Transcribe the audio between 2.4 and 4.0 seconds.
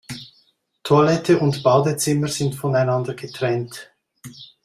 voneinander getrennt.